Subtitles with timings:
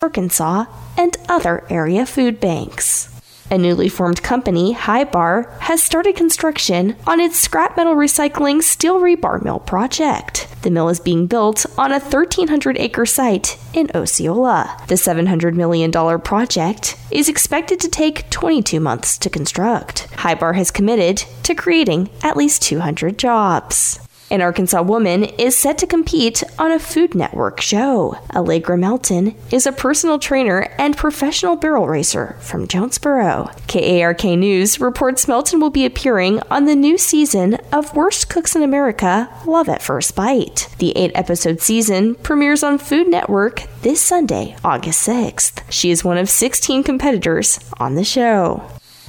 [0.00, 0.66] Arkansas,
[0.96, 3.12] and other area food banks.
[3.50, 9.42] A newly formed company, Hybar, has started construction on its scrap metal recycling steel rebar
[9.42, 10.46] mill project.
[10.62, 14.80] The mill is being built on a 1,300 acre site in Osceola.
[14.86, 20.06] The $700 million project is expected to take 22 months to construct.
[20.12, 23.98] Hybar has committed to creating at least 200 jobs.
[24.30, 28.18] An Arkansas woman is set to compete on a Food Network show.
[28.34, 33.50] Allegra Melton is a personal trainer and professional barrel racer from Jonesboro.
[33.68, 38.62] KARK News reports Melton will be appearing on the new season of Worst Cooks in
[38.62, 40.68] America Love at First Bite.
[40.78, 45.62] The eight episode season premieres on Food Network this Sunday, August 6th.
[45.70, 48.62] She is one of 16 competitors on the show.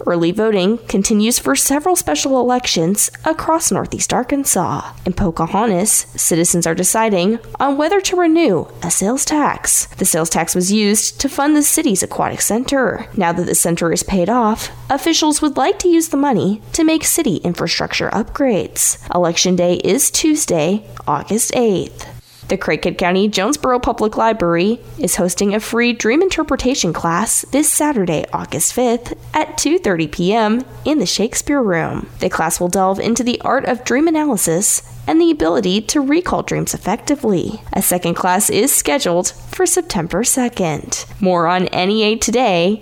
[0.05, 4.93] Early voting continues for several special elections across Northeast Arkansas.
[5.05, 9.87] In Pocahontas, citizens are deciding on whether to renew a sales tax.
[9.97, 13.07] The sales tax was used to fund the city's aquatic center.
[13.15, 16.83] Now that the center is paid off, officials would like to use the money to
[16.83, 18.97] make city infrastructure upgrades.
[19.13, 22.18] Election day is Tuesday, August 8th.
[22.49, 28.25] The Craighead County Jonesboro Public Library is hosting a free dream interpretation class this Saturday,
[28.33, 30.65] August 5th at 2:30 p.m.
[30.83, 32.09] in the Shakespeare Room.
[32.21, 36.41] The class will delve into the art of dream analysis and the ability to recall
[36.41, 37.61] dreams effectively.
[37.71, 41.21] A second class is scheduled for September 2nd.
[41.21, 42.81] More on NEA today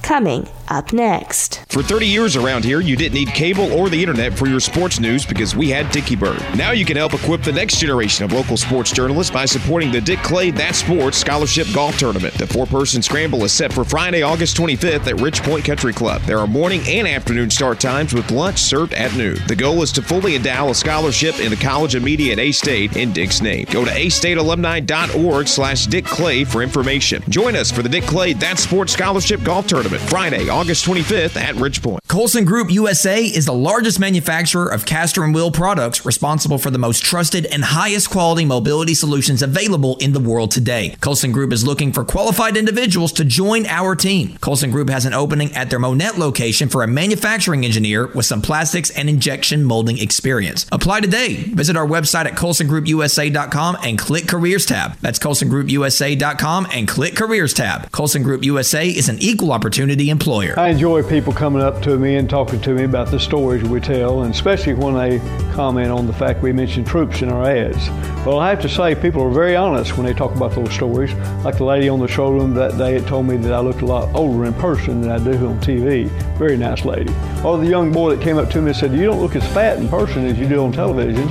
[0.00, 1.64] coming up next.
[1.68, 5.00] For 30 years around here, you didn't need cable or the internet for your sports
[5.00, 6.40] news because we had Dicky Bird.
[6.56, 10.00] Now you can help equip the next generation of local sports journalists by supporting the
[10.00, 12.34] Dick Clay That Sports Scholarship Golf Tournament.
[12.34, 16.22] The four person scramble is set for Friday, August 25th at Ridgepointe Country Club.
[16.22, 19.38] There are morning and afternoon start times with lunch served at noon.
[19.46, 22.52] The goal is to fully endow a scholarship in the College of Media at A
[22.52, 23.66] State in Dick's name.
[23.70, 27.22] Go to astatealumni.org slash Dick Clay for information.
[27.28, 31.54] Join us for the Dick Clay That Sports Scholarship Golf Tournament Friday, August 25th at
[31.54, 32.00] Ridgepointe.
[32.08, 36.78] Colson Group USA is the largest manufacturer of caster and wheel products responsible for the
[36.78, 40.96] most trusted and highest quality mobility solutions available in the world today.
[41.00, 44.36] Colson Group is looking for qualified individuals to join our team.
[44.38, 48.42] Colson Group has an opening at their Monette location for a manufacturing engineer with some
[48.42, 50.66] plastics and injection molding experience.
[50.72, 51.34] Apply today.
[51.34, 54.98] Visit our website at colsongroupusa.com and click careers tab.
[55.02, 57.92] That's colsongroupusa.com and click careers tab.
[57.92, 60.47] Colson Group USA is an equal opportunity employer.
[60.56, 63.80] I enjoy people coming up to me and talking to me about the stories we
[63.80, 65.18] tell, and especially when they
[65.52, 67.88] comment on the fact we mention troops in our ads.
[68.24, 71.12] Well, I have to say, people are very honest when they talk about those stories.
[71.44, 73.86] Like the lady on the showroom that day, it told me that I looked a
[73.86, 76.08] lot older in person than I do on TV.
[76.38, 77.12] Very nice lady.
[77.44, 79.46] Or the young boy that came up to me and said, You don't look as
[79.52, 81.30] fat in person as you do on television.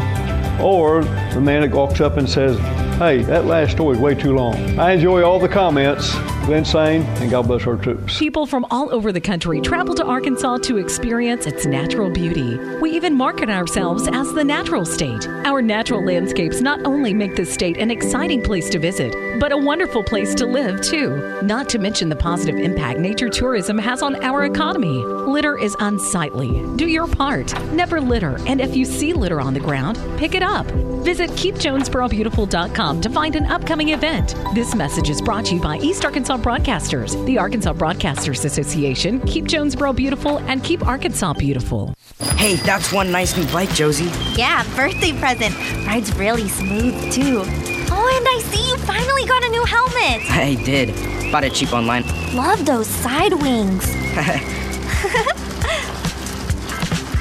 [0.61, 2.57] Or the man that walks up and says,
[2.97, 4.79] Hey, that last story is way too long.
[4.79, 6.15] I enjoy all the comments.
[6.47, 8.17] Glenn Sain, and God bless our troops.
[8.17, 12.55] People from all over the country travel to Arkansas to experience its natural beauty.
[12.79, 15.27] We even market ourselves as the natural state.
[15.27, 19.57] Our natural landscapes not only make this state an exciting place to visit, but a
[19.57, 21.41] wonderful place to live, too.
[21.43, 25.03] Not to mention the positive impact nature tourism has on our economy.
[25.03, 26.63] Litter is unsightly.
[26.77, 27.61] Do your part.
[27.73, 30.65] Never litter, and if you see litter on the ground, pick it up.
[31.07, 34.35] Visit keepjonesborobeautiful.com to find an upcoming event.
[34.53, 39.45] This message is brought to you by East Arkansas Broadcasters, the Arkansas Broadcasters Association, Keep
[39.45, 41.93] Jonesboro Beautiful, and Keep Arkansas Beautiful.
[42.35, 44.11] Hey, that's one nice new bike, Josie.
[44.35, 45.55] Yeah, birthday present.
[45.87, 47.43] Rides really smooth, too.
[47.89, 50.29] Oh, and I see you finally got a new helmet.
[50.29, 50.93] I did.
[51.31, 52.03] Bought it cheap online.
[52.35, 53.85] Love those side wings.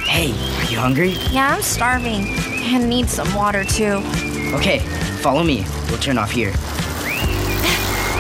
[0.09, 1.11] hey, are you hungry?
[1.31, 2.56] Yeah, I'm starving.
[2.69, 4.03] And need some water, too.
[4.53, 4.81] Okay,
[5.23, 5.65] follow me.
[5.89, 6.53] We'll turn off here.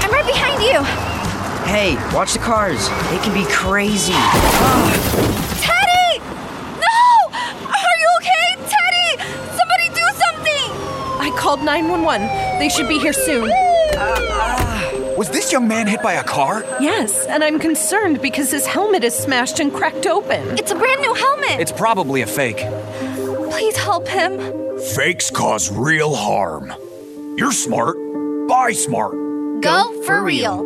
[0.00, 0.82] I'm right behind you.
[1.70, 2.88] Hey, watch the cars.
[3.10, 4.12] They can be crazy.
[5.60, 6.20] Teddy!
[6.78, 7.28] No!
[7.34, 8.56] Are you okay?
[8.70, 9.22] Teddy!
[9.58, 10.70] Somebody do something!
[11.20, 12.58] I called 911.
[12.58, 13.50] They should be here soon.
[13.50, 16.62] Uh, was this young man hit by a car?
[16.80, 20.56] Yes, and I'm concerned because his helmet is smashed and cracked open.
[20.59, 21.59] It's a brand new helmet.
[21.60, 22.59] It's probably a fake.
[23.76, 24.78] Please help him.
[24.94, 26.72] Fakes cause real harm.
[27.36, 27.96] You're smart.
[28.48, 29.12] Buy smart.
[29.60, 30.62] Go for real.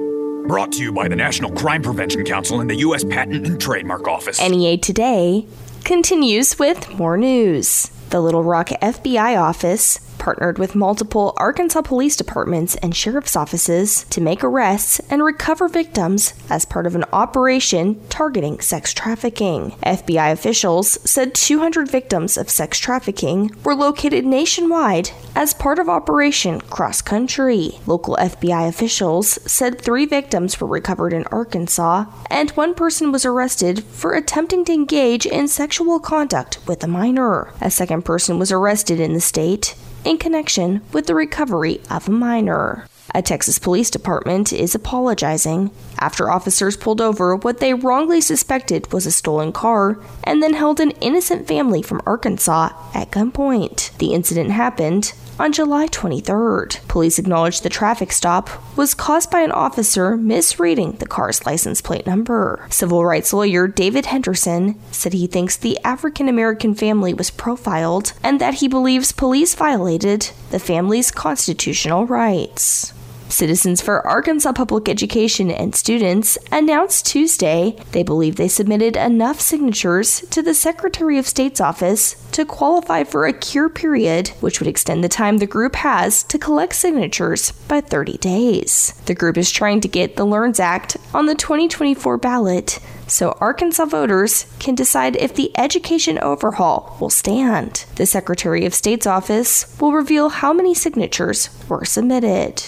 [0.46, 3.02] Brought to you by the National Crime Prevention Council and the U.S.
[3.02, 4.40] Patent and Trademark Office.
[4.40, 5.44] NEA Today
[5.84, 7.90] continues with more news.
[8.10, 14.20] The Little Rock FBI office partnered with multiple Arkansas police departments and sheriff's offices to
[14.20, 19.72] make arrests and recover victims as part of an operation targeting sex trafficking.
[19.82, 26.61] FBI officials said 200 victims of sex trafficking were located nationwide as part of Operation
[26.61, 27.81] Cross Country.
[27.87, 33.82] Local FBI officials said three victims were recovered in Arkansas and one person was arrested
[33.84, 37.52] for attempting to engage in sexual conduct with a minor.
[37.61, 39.75] A second person was arrested in the state
[40.05, 42.87] in connection with the recovery of a minor.
[43.12, 49.05] A Texas police department is apologizing after officers pulled over what they wrongly suspected was
[49.05, 53.97] a stolen car and then held an innocent family from Arkansas at gunpoint.
[53.99, 56.87] The incident happened on July 23rd.
[56.87, 62.06] Police acknowledged the traffic stop was caused by an officer misreading the car's license plate
[62.06, 62.66] number.
[62.70, 68.38] Civil rights lawyer David Henderson said he thinks the African American family was profiled and
[68.38, 72.93] that he believes police violated the family's constitutional rights.
[73.31, 80.21] Citizens for Arkansas Public Education and students announced Tuesday they believe they submitted enough signatures
[80.31, 85.05] to the Secretary of State's office to qualify for a cure period, which would extend
[85.05, 89.00] the time the group has to collect signatures by 30 days.
[89.06, 92.81] The group is trying to get the LEARNS Act on the 2024 ballot
[93.11, 97.85] so Arkansas voters can decide if the education overhaul will stand.
[97.97, 102.62] The Secretary of State's office will reveal how many signatures were submitted.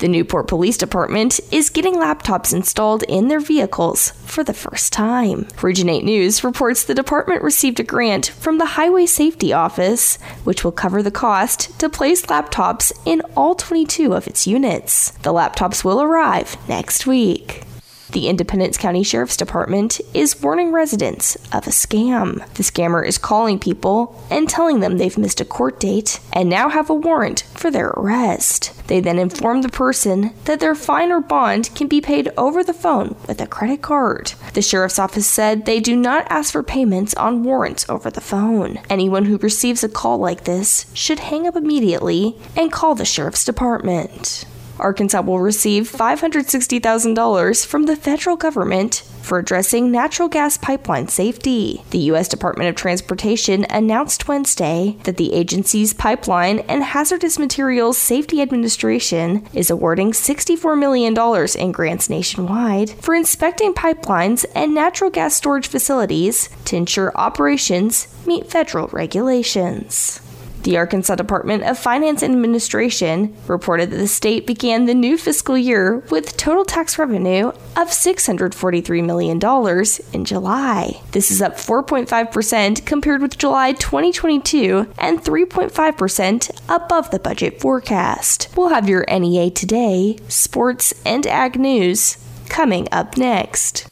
[0.00, 5.46] The Newport Police Department is getting laptops installed in their vehicles for the first time.
[5.60, 10.64] Region 8 News reports the department received a grant from the Highway Safety Office, which
[10.64, 15.10] will cover the cost to place laptops in all 22 of its units.
[15.22, 17.66] The laptops will arrive next week.
[18.12, 22.38] The Independence County Sheriff's Department is warning residents of a scam.
[22.54, 26.68] The scammer is calling people and telling them they've missed a court date and now
[26.68, 28.72] have a warrant for their arrest.
[28.88, 32.74] They then inform the person that their fine or bond can be paid over the
[32.74, 34.32] phone with a credit card.
[34.54, 38.80] The sheriff's office said they do not ask for payments on warrants over the phone.
[38.90, 43.44] Anyone who receives a call like this should hang up immediately and call the sheriff's
[43.44, 44.46] department.
[44.80, 51.84] Arkansas will receive $560,000 from the federal government for addressing natural gas pipeline safety.
[51.90, 52.28] The U.S.
[52.28, 59.70] Department of Transportation announced Wednesday that the agency's Pipeline and Hazardous Materials Safety Administration is
[59.70, 61.14] awarding $64 million
[61.58, 68.50] in grants nationwide for inspecting pipelines and natural gas storage facilities to ensure operations meet
[68.50, 70.20] federal regulations.
[70.62, 75.56] The Arkansas Department of Finance and Administration reported that the state began the new fiscal
[75.56, 79.38] year with total tax revenue of $643 million
[80.12, 81.00] in July.
[81.12, 88.48] This is up 4.5% compared with July 2022 and 3.5% above the budget forecast.
[88.54, 92.18] We'll have your NEA Today, sports, and ag news
[92.50, 93.88] coming up next.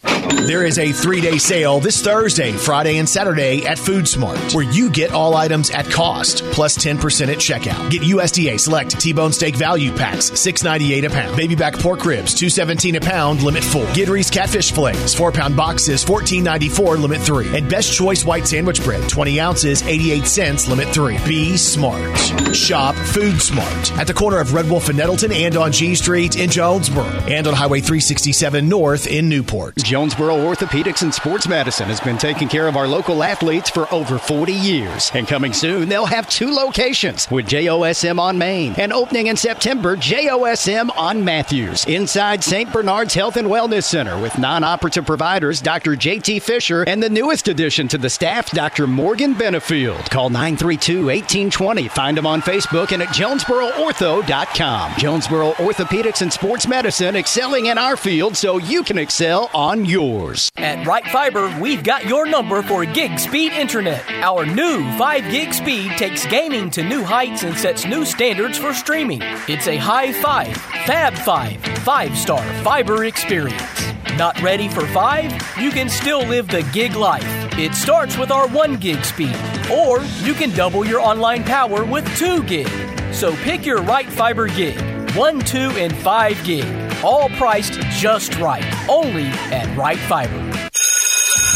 [0.47, 4.65] There is a three day sale this Thursday, Friday, and Saturday at Food Smart, where
[4.65, 7.91] you get all items at cost plus 10% at checkout.
[7.91, 11.37] Get USDA select T bone steak value packs, $6.98 a pound.
[11.37, 13.87] Baby back pork ribs, $2.17 a pound, limit four.
[13.87, 17.57] Gidry's catfish fillets, four pound boxes, $14.94, limit three.
[17.57, 21.19] And best choice white sandwich bread, 20 ounces, 88 cents, limit three.
[21.27, 22.17] Be smart.
[22.55, 26.37] Shop Food Smart at the corner of Red Wolf and Nettleton and on G Street
[26.37, 29.77] in Jonesboro and on Highway 367 North in Newport.
[29.77, 34.19] Jonesboro Orthopedics and Sports Medicine has been taking care of our local athletes for over
[34.19, 35.11] 40 years.
[35.15, 39.97] And coming soon, they'll have two locations with JOSM on Main and opening in September,
[39.97, 41.85] JOSM on Matthews.
[41.87, 42.73] Inside St.
[42.73, 45.93] Bernard's Health and Wellness Center with non operative providers Dr.
[45.93, 48.87] JT Fisher and the newest addition to the staff, Dr.
[48.87, 50.09] Morgan Benefield.
[50.11, 51.89] Call 932 1820.
[51.89, 54.93] Find them on Facebook and at JonesboroOrtho.com.
[54.97, 60.49] Jonesboro Orthopedics and Sports Medicine excelling in our field so you can excel on yours.
[60.57, 64.09] At Ritter Fiber, we've got your number for gig speed internet.
[64.23, 68.73] Our new 5 gig speed takes gaming to new heights and sets new standards for
[68.73, 69.23] streaming.
[69.49, 73.61] It's a high five, Fab 5, 5 star fiber experience.
[74.17, 75.59] Not ready for 5?
[75.59, 77.27] You can still live the gig life.
[77.59, 79.37] It starts with our 1 gig speed,
[79.69, 82.71] or you can double your online power with 2 gig.
[83.13, 84.79] So pick your right fiber gig
[85.17, 86.88] 1, 2, and 5 gig.
[87.05, 88.65] All priced just right.
[88.89, 90.48] Only at Ritter Fiber.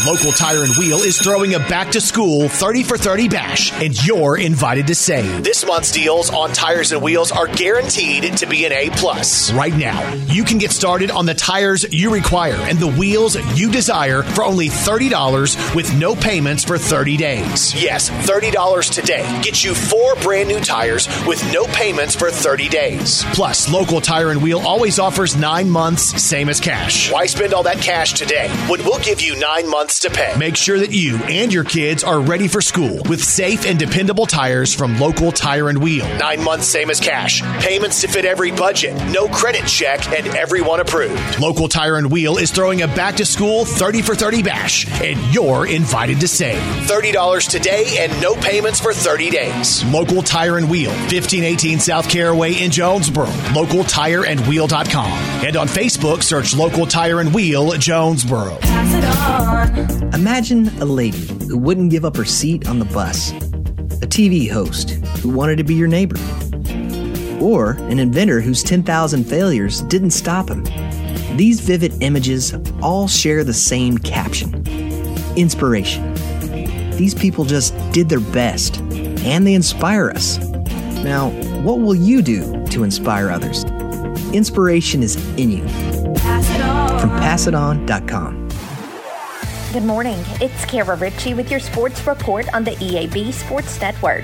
[0.05, 4.05] Local Tire and Wheel is throwing a back to school 30 for 30 bash, and
[4.05, 5.45] you're invited to save.
[5.45, 9.53] This month's deals on tires and wheels are guaranteed to be an A plus.
[9.53, 13.71] Right now, you can get started on the tires you require and the wheels you
[13.71, 17.73] desire for only $30 with no payments for 30 days.
[17.81, 23.23] Yes, $30 today gets you four brand new tires with no payments for 30 days.
[23.33, 27.09] Plus, Local Tire and Wheel always offers nine months, same as cash.
[27.09, 30.33] Why spend all that cash today when we'll give you nine months to pay?
[30.37, 34.25] Make sure that you and your kids are ready for school with safe and dependable
[34.25, 36.07] tires from Local Tire and Wheel.
[36.17, 37.41] Nine months, same as cash.
[37.61, 38.95] Payments to fit every budget.
[39.11, 41.39] No credit check and everyone approved.
[41.39, 45.19] Local Tire and Wheel is throwing a back to school 30 for 30 bash, and
[45.33, 46.61] you're invited to save.
[46.87, 49.83] $30 today and no payments for 30 days.
[49.85, 53.29] Local Tire and Wheel, 1518 South Caraway in Jonesboro.
[53.53, 55.11] Local LocalTireandWheel.com.
[55.45, 58.57] And on Facebook, search Local Tire and Wheel Jonesboro.
[60.13, 63.31] Imagine a lady who wouldn't give up her seat on the bus,
[64.01, 66.17] a TV host who wanted to be your neighbor,
[67.41, 70.63] or an inventor whose 10,000 failures didn't stop him.
[71.35, 74.63] These vivid images all share the same caption
[75.35, 76.13] inspiration.
[76.97, 80.37] These people just did their best, and they inspire us.
[81.03, 81.29] Now,
[81.63, 83.63] what will you do to inspire others?
[84.33, 85.67] Inspiration is in you.
[86.99, 88.42] From PassItOn.com.
[89.73, 90.19] Good morning.
[90.39, 94.23] It's Kara Ritchie with your sports report on the EAB Sports Network.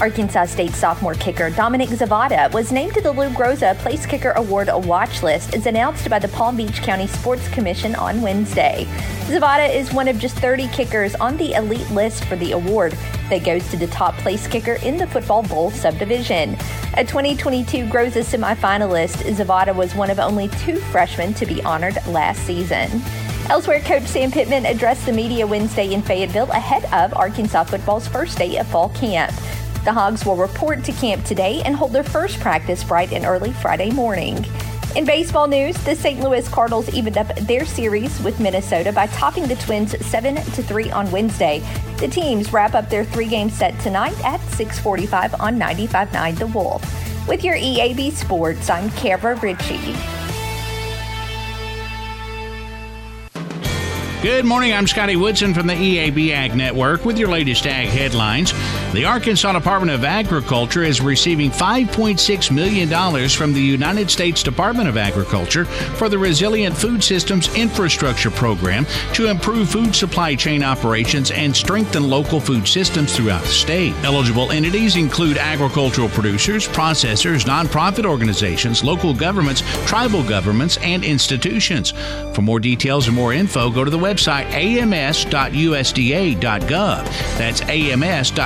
[0.00, 4.68] Arkansas State sophomore kicker Dominic Zavada was named to the Lou Groza Place Kicker Award
[4.86, 8.86] watch list as announced by the Palm Beach County Sports Commission on Wednesday.
[9.26, 12.90] Zavada is one of just 30 kickers on the elite list for the award
[13.30, 16.54] that goes to the top place kicker in the Football Bowl subdivision.
[16.94, 22.40] A 2022 Groza semifinalist, Zavada was one of only two freshmen to be honored last
[22.44, 23.00] season.
[23.50, 28.36] Elsewhere, Coach Sam Pittman addressed the media Wednesday in Fayetteville ahead of Arkansas football's first
[28.36, 29.34] day of fall camp.
[29.84, 33.52] The Hogs will report to camp today and hold their first practice bright and early
[33.54, 34.44] Friday morning.
[34.96, 36.20] In baseball news, the St.
[36.20, 40.90] Louis Cardinals evened up their series with Minnesota by topping the Twins 7 to 3
[40.90, 41.62] on Wednesday.
[42.00, 46.82] The teams wrap up their three-game set tonight at 6:45 on 95.9 The Wolf.
[47.26, 50.27] With your EAB Sports, I'm Kara Ritchie.
[54.20, 54.72] Good morning.
[54.72, 58.52] I'm Scotty Woodson from the EAB Ag Network with your latest ag headlines.
[58.92, 64.96] The Arkansas Department of Agriculture is receiving $5.6 million from the United States Department of
[64.96, 71.56] Agriculture for the Resilient Food Systems Infrastructure Program to improve food supply chain operations and
[71.56, 73.94] strengthen local food systems throughout the state.
[74.02, 81.92] Eligible entities include agricultural producers, processors, nonprofit organizations, local governments, tribal governments, and institutions.
[82.34, 85.38] For more details and more info, go to the website ams.usda.gov.
[87.38, 88.38] That's ams.usda.gov.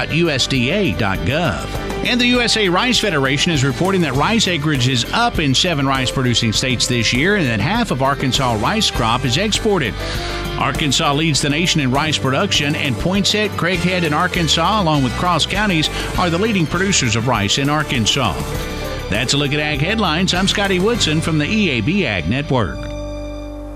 [2.05, 6.11] And the USA Rice Federation is reporting that rice acreage is up in seven rice
[6.11, 9.95] producing states this year and that half of Arkansas rice crop is exported.
[10.59, 15.47] Arkansas leads the nation in rice production, and Poinsett, Craighead, and Arkansas, along with Cross
[15.47, 15.89] counties,
[16.19, 18.35] are the leading producers of rice in Arkansas.
[19.09, 20.35] That's a look at Ag Headlines.
[20.35, 22.92] I'm Scotty Woodson from the EAB Ag Network.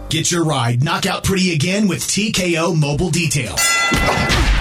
[0.08, 3.56] Get your ride knockout pretty again with TKO Mobile Detail.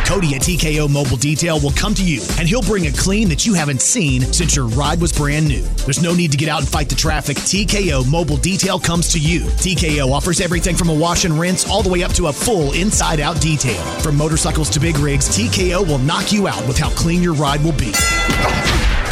[0.04, 3.46] Cody at TKO Mobile Detail will come to you and he'll bring a clean that
[3.46, 5.62] you haven't seen since your ride was brand new.
[5.62, 7.38] There's no need to get out and fight the traffic.
[7.38, 9.42] TKO Mobile Detail comes to you.
[9.42, 12.74] TKO offers everything from a wash and rinse all the way up to a full
[12.74, 13.84] inside out detail.
[14.00, 17.64] From motorcycles to big rigs, TKO will knock you out with how clean your ride
[17.64, 17.92] will be.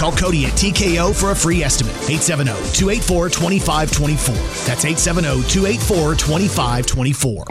[0.04, 1.96] Call Cody at TKO for a free estimate.
[2.10, 4.36] 870 284 2524.
[4.66, 7.46] That's 870 284 2524.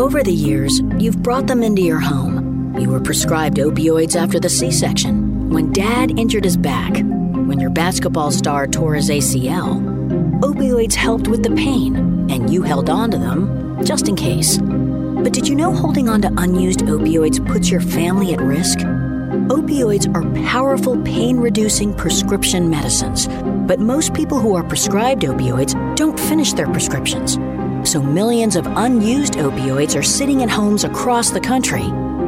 [0.00, 2.78] Over the years, you've brought them into your home.
[2.78, 7.70] You were prescribed opioids after the C section, when dad injured his back, when your
[7.70, 9.82] basketball star tore his ACL.
[10.42, 11.96] Opioids helped with the pain,
[12.30, 14.58] and you held on to them just in case.
[14.58, 18.78] But did you know holding on to unused opioids puts your family at risk?
[19.46, 23.28] Opioids are powerful pain reducing prescription medicines,
[23.68, 27.34] but most people who are prescribed opioids don't finish their prescriptions.
[27.88, 31.84] So millions of unused opioids are sitting in homes across the country.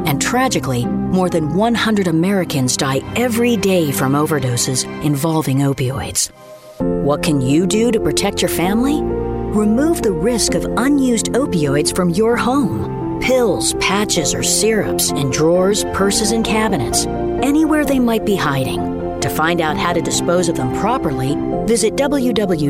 [0.07, 6.31] And tragically, more than 100 Americans die every day from overdoses involving opioids.
[6.79, 9.03] What can you do to protect your family?
[9.03, 15.85] Remove the risk of unused opioids from your home pills, patches, or syrups in drawers,
[15.95, 17.07] purses, and cabinets,
[17.43, 19.21] anywhere they might be hiding.
[19.21, 21.35] To find out how to dispose of them properly,
[21.67, 22.61] visit www.fda.gov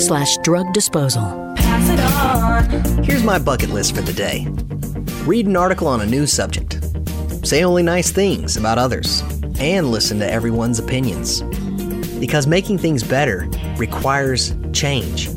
[0.00, 1.22] slash drug disposal.
[1.56, 3.04] Pass it on.
[3.04, 4.46] Here's my bucket list for the day.
[5.24, 6.78] Read an article on a new subject.
[7.46, 9.22] Say only nice things about others.
[9.60, 11.42] And listen to everyone's opinions.
[12.18, 15.28] Because making things better requires change.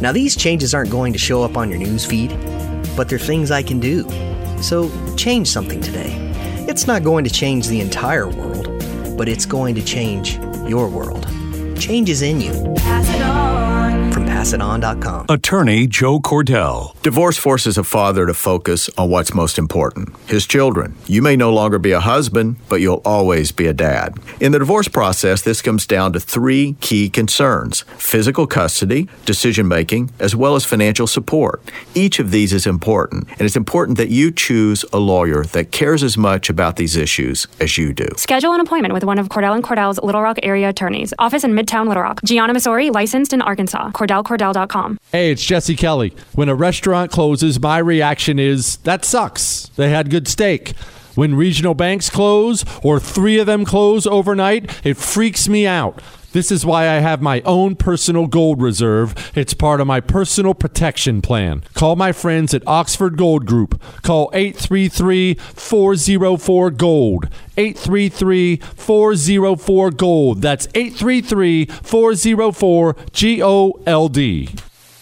[0.00, 2.30] Now, these changes aren't going to show up on your news feed,
[2.96, 4.08] but they're things I can do.
[4.62, 6.12] So change something today.
[6.68, 8.66] It's not going to change the entire world,
[9.16, 10.36] but it's going to change
[10.68, 11.26] your world.
[11.78, 12.52] Change is in you.
[14.44, 15.24] PassItOn.com.
[15.30, 17.00] Attorney Joe Cordell.
[17.00, 20.94] Divorce forces a father to focus on what's most important his children.
[21.06, 24.18] You may no longer be a husband, but you'll always be a dad.
[24.40, 30.10] In the divorce process, this comes down to three key concerns physical custody, decision making,
[30.18, 31.62] as well as financial support.
[31.94, 36.02] Each of these is important, and it's important that you choose a lawyer that cares
[36.02, 38.08] as much about these issues as you do.
[38.16, 41.14] Schedule an appointment with one of Cordell and Cordell's Little Rock area attorneys.
[41.18, 42.20] Office in Midtown Little Rock.
[42.24, 43.90] Gianna Missouri, licensed in Arkansas.
[44.38, 44.98] CordellCordell.com.
[45.12, 46.14] Hey, it's Jesse Kelly.
[46.34, 49.68] When a restaurant closes, my reaction is that sucks.
[49.76, 50.74] They had good steak.
[51.14, 56.02] When regional banks close or three of them close overnight, it freaks me out.
[56.34, 59.14] This is why I have my own personal gold reserve.
[59.36, 61.62] It's part of my personal protection plan.
[61.74, 63.80] Call my friends at Oxford Gold Group.
[64.02, 67.28] Call 833 404 Gold.
[67.56, 70.42] 833 404 Gold.
[70.42, 74.48] That's 833 404 G O L D.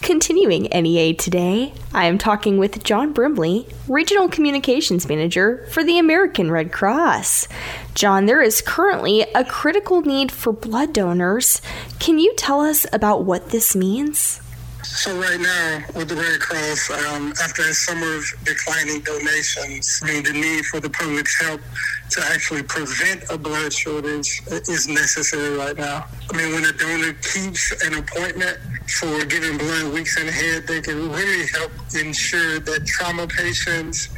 [0.02, 6.50] Continuing NEA today, I am talking with John Brimley, Regional Communications Manager for the American
[6.50, 7.46] Red Cross.
[7.94, 11.62] John, there is currently a critical need for blood donors.
[12.00, 14.40] Can you tell us about what this means?
[14.82, 20.06] So right now, with the Red Cross, um, after a summer of declining donations, I
[20.06, 21.60] mean, the need for the public's help
[22.10, 26.06] to actually prevent a blood shortage is necessary right now.
[26.32, 28.58] I mean, when a donor keeps an appointment
[28.98, 34.08] for giving blood weeks in ahead, they can really help ensure that trauma patients,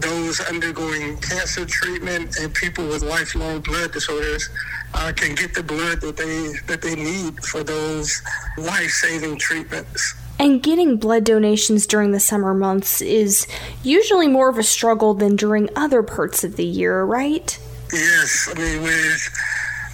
[0.00, 4.48] those undergoing cancer treatment, and people with lifelong blood disorders
[4.94, 8.22] uh, can get the blood that they that they need for those
[8.56, 10.14] life-saving treatments.
[10.40, 13.46] And getting blood donations during the summer months is
[13.82, 17.58] usually more of a struggle than during other parts of the year, right?
[17.92, 19.30] Yes, I mean with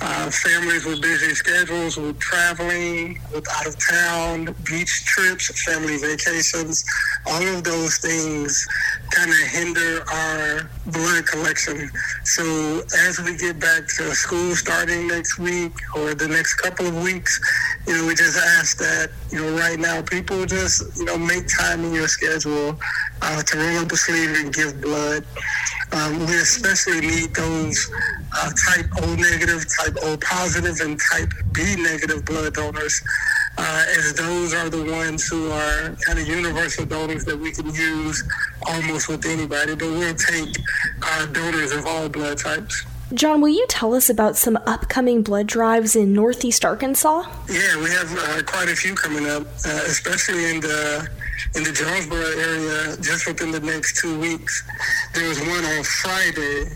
[0.04, 6.84] uh, families with busy schedules, with traveling, with out of town, beach trips, family vacations,
[7.26, 8.66] all of those things
[9.10, 11.90] kind of hinder our blood collection.
[12.24, 17.02] So as we get back to school starting next week or the next couple of
[17.02, 17.40] weeks,
[17.86, 21.48] you know, we just ask that, you know, right now people just, you know, make
[21.48, 22.78] time in your schedule
[23.24, 25.24] uh, to roll up a sleeve and give blood.
[25.92, 27.90] Um, we especially need those
[28.36, 33.00] uh, type O negative, type O positive, and type B negative blood donors,
[33.58, 37.72] uh, as those are the ones who are kind of universal donors that we can
[37.74, 38.24] use
[38.66, 39.74] almost with anybody.
[39.74, 40.56] But we'll take
[41.02, 42.84] uh, donors of all blood types.
[43.12, 47.22] John, will you tell us about some upcoming blood drives in Northeast Arkansas?
[47.48, 51.08] Yeah, we have uh, quite a few coming up, uh, especially in the
[51.54, 54.62] in the Jonesboro area just within the next two weeks.
[55.14, 56.70] There was one on Friday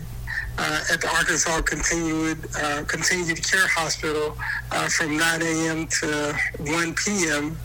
[0.57, 4.37] uh, at the Arkansas Continued uh, Continued Care Hospital
[4.71, 5.87] uh, from 9 a.m.
[5.87, 7.57] to 1 p.m.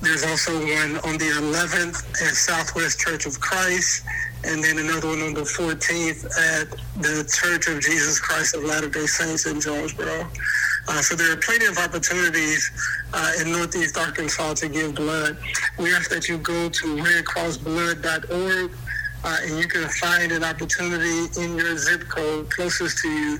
[0.00, 4.04] There's also one on the 11th at Southwest Church of Christ,
[4.46, 9.06] and then another one on the 14th at the Church of Jesus Christ of Latter-day
[9.06, 10.28] Saints in Jonesboro.
[10.86, 12.70] Uh, so there are plenty of opportunities
[13.12, 15.38] uh, in Northeast Arkansas to give blood.
[15.78, 18.70] We ask that you go to redcrossblood.org
[19.24, 23.38] uh, and you can find an opportunity in your zip code closest to you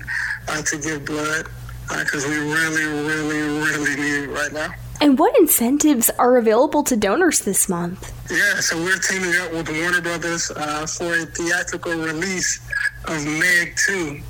[0.48, 1.46] uh, to give blood
[1.88, 4.72] because uh, we really, really, really need it right now.
[5.00, 8.12] And what incentives are available to donors this month?
[8.30, 12.60] Yeah, so we're teaming up with Warner Brothers uh, for a theatrical release
[13.06, 14.20] of Meg 2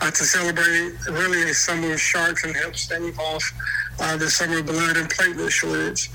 [0.00, 3.52] uh, to celebrate really a summer of sharks and help stave off
[4.00, 6.10] uh, the summer blood and platelet shortage.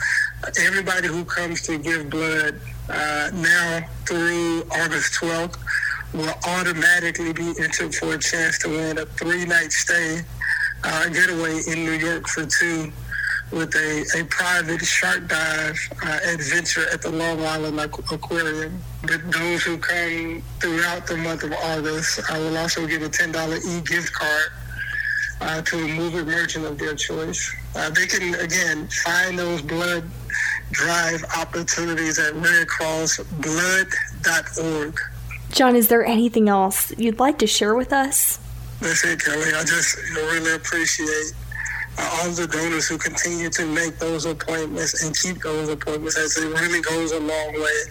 [0.59, 5.57] everybody who comes to give blood uh, now through August 12th
[6.13, 10.21] will automatically be entered for a chance to win a three-night stay
[10.83, 12.91] uh, getaway in New York for two
[13.53, 18.81] with a, a private shark dive uh, adventure at the Long Island Aquarium.
[19.01, 23.65] But those who come throughout the month of August, I will also give a $10
[23.65, 24.47] e-gift card
[25.41, 27.55] uh, to a movie merchant of their choice.
[27.75, 30.03] Uh, they can, again, find those blood
[30.71, 34.99] drive opportunities at redcrossblood.org.
[35.51, 38.39] John, is there anything else you'd like to share with us?
[38.79, 39.53] That's it, Kelly.
[39.55, 41.33] I just really appreciate
[41.97, 46.47] all the donors who continue to make those appointments and keep those appointments as it
[46.47, 47.81] really goes a long way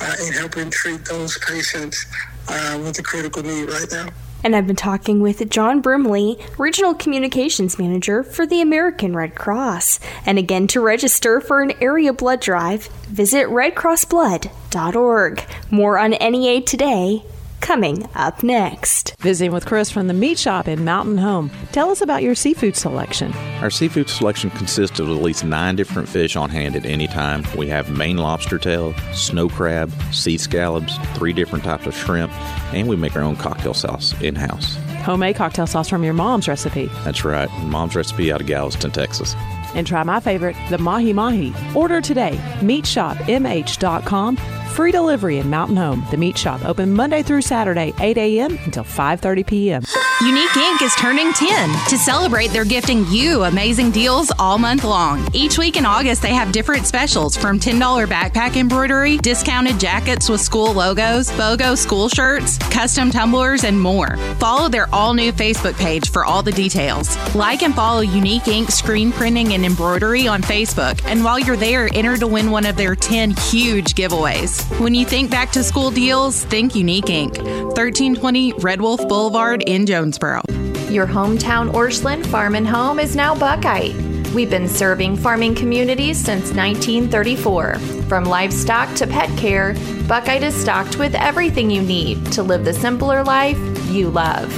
[0.00, 2.06] uh, in helping treat those patients
[2.48, 4.08] uh, with a critical need right now.
[4.42, 10.00] And I've been talking with John Brimley, Regional Communications Manager for the American Red Cross.
[10.24, 15.44] And again, to register for an area blood drive, visit redcrossblood.org.
[15.70, 17.24] More on NEA today
[17.60, 19.14] coming up next.
[19.20, 21.50] Visiting with Chris from the meat shop in Mountain Home.
[21.72, 23.32] Tell us about your seafood selection.
[23.60, 27.44] Our seafood selection consists of at least nine different fish on hand at any time.
[27.56, 32.32] We have Maine lobster tail, snow crab, sea scallops, three different types of shrimp,
[32.74, 34.76] and we make our own cocktail sauce in house.
[35.02, 36.86] Homemade cocktail sauce from your mom's recipe.
[37.04, 39.34] That's right, mom's recipe out of Galveston, Texas.
[39.74, 41.52] And try my favorite, the Mahi Mahi.
[41.74, 44.36] Order today, meatshopmh.com
[44.70, 48.58] Free delivery in Mountain Home, the meat shop, open Monday through Saturday, 8 a.m.
[48.64, 49.82] until 5:30 p.m.
[50.22, 51.70] Unique Ink is turning 10.
[51.88, 55.26] To celebrate, they're gifting you amazing deals all month long.
[55.32, 60.42] Each week in August, they have different specials from $10 backpack embroidery, discounted jackets with
[60.42, 64.18] school logos, BOGO school shirts, custom tumblers, and more.
[64.38, 67.16] Follow their all new Facebook page for all the details.
[67.34, 71.00] Like and follow Unique Ink screen printing and embroidery on Facebook.
[71.06, 74.68] And while you're there, enter to win one of their 10 huge giveaways.
[74.80, 77.38] When you think back to school deals, think Unique Ink.
[77.38, 80.42] 1320 Red Wolf Boulevard in Jonesboro.
[80.90, 83.94] Your hometown Orscheln Farm and Home is now Buchheit.
[84.32, 87.74] We've been serving farming communities since 1934.
[88.08, 89.74] From livestock to pet care,
[90.08, 94.48] Buchheit is stocked with everything you need to live the simpler life you love.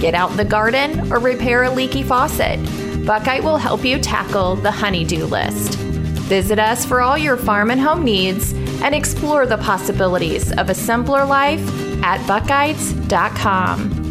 [0.00, 2.58] Get out in the garden or repair a leaky faucet.
[3.04, 5.76] Buchheit will help you tackle the honeydew list.
[6.28, 10.74] Visit us for all your farm and home needs and explore the possibilities of a
[10.74, 11.62] simpler life
[12.02, 14.09] at buchheits.com.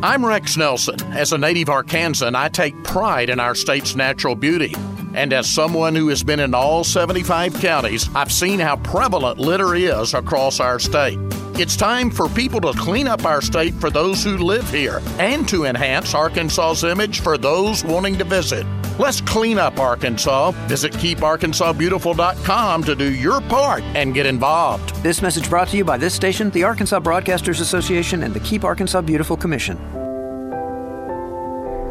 [0.00, 0.94] I'm Rex Nelson.
[1.12, 4.72] As a native Arkansan, I take pride in our state's natural beauty.
[5.12, 9.74] And as someone who has been in all 75 counties, I've seen how prevalent litter
[9.74, 11.18] is across our state.
[11.54, 15.48] It's time for people to clean up our state for those who live here and
[15.48, 18.64] to enhance Arkansas's image for those wanting to visit.
[18.98, 20.50] Let's clean up Arkansas.
[20.66, 24.92] Visit keeparkansasbeautiful.com to do your part and get involved.
[25.04, 28.64] This message brought to you by this station, the Arkansas Broadcasters Association, and the Keep
[28.64, 29.76] Arkansas Beautiful Commission.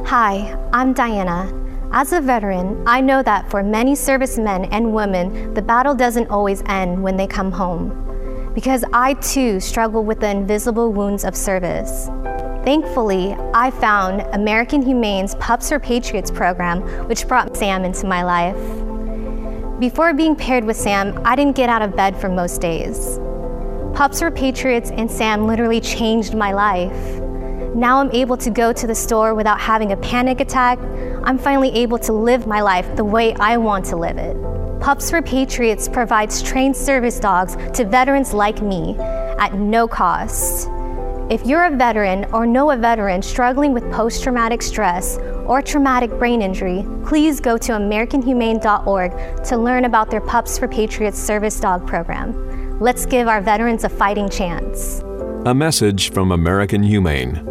[0.06, 1.50] Hi, I'm Diana.
[1.93, 6.62] As a veteran, I know that for many servicemen and women, the battle doesn't always
[6.65, 8.52] end when they come home.
[8.54, 12.10] Because I too struggle with the invisible wounds of service.
[12.67, 19.80] Thankfully, I found American Humane's Pups for Patriots program, which brought Sam into my life.
[19.80, 23.19] Before being paired with Sam, I didn't get out of bed for most days.
[23.95, 27.21] Pups for Patriots and Sam literally changed my life.
[27.73, 30.77] Now I'm able to go to the store without having a panic attack.
[31.23, 34.36] I'm finally able to live my life the way I want to live it.
[34.82, 40.67] Pups for Patriots provides trained service dogs to veterans like me at no cost.
[41.30, 46.10] If you're a veteran or know a veteran struggling with post traumatic stress or traumatic
[46.12, 51.86] brain injury, please go to AmericanHumane.org to learn about their Pups for Patriots service dog
[51.86, 52.80] program.
[52.80, 55.02] Let's give our veterans a fighting chance.
[55.46, 57.46] A message from American Humane.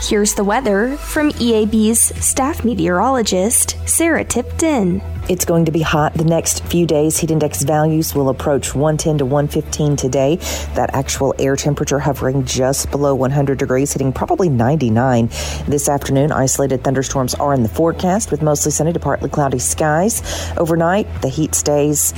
[0.00, 5.02] Here's the weather from EAB's staff meteorologist, Sarah Tipton.
[5.28, 7.18] It's going to be hot the next few days.
[7.18, 10.36] Heat index values will approach 110 to 115 today.
[10.74, 15.26] That actual air temperature hovering just below 100 degrees, hitting probably 99.
[15.66, 20.22] This afternoon, isolated thunderstorms are in the forecast with mostly sunny to partly cloudy skies.
[20.56, 22.14] Overnight, the heat stays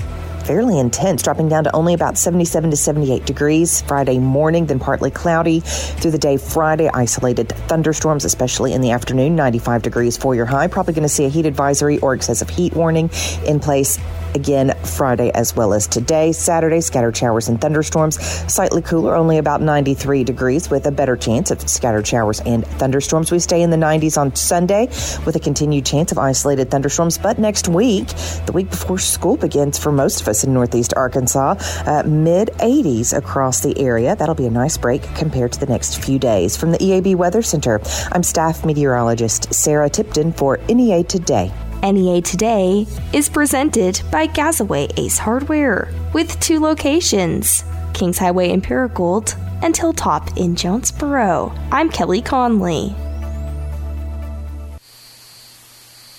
[0.50, 5.08] fairly intense, dropping down to only about 77 to 78 degrees Friday morning, then partly
[5.08, 6.90] cloudy through the day Friday.
[6.92, 10.66] Isolated thunderstorms, especially in the afternoon, 95 degrees for your high.
[10.66, 13.10] Probably going to see a heat advisory or excessive heat warning
[13.46, 14.00] in place
[14.34, 16.32] again Friday as well as today.
[16.32, 18.18] Saturday, scattered showers and thunderstorms.
[18.52, 23.30] Slightly cooler, only about 93 degrees with a better chance of scattered showers and thunderstorms.
[23.30, 24.86] We stay in the 90s on Sunday
[25.24, 27.18] with a continued chance of isolated thunderstorms.
[27.18, 28.08] But next week,
[28.46, 33.16] the week before school begins for most of us in Northeast Arkansas, uh, mid 80s
[33.16, 34.16] across the area.
[34.16, 36.56] That'll be a nice break compared to the next few days.
[36.56, 37.80] From the EAB Weather Center,
[38.12, 41.52] I'm staff meteorologist Sarah Tipton for NEA Today.
[41.82, 49.34] NEA Today is presented by Gazaway Ace Hardware with two locations Kings Highway in Paragould
[49.62, 51.52] and Hilltop in Jonesboro.
[51.70, 52.94] I'm Kelly Connelly.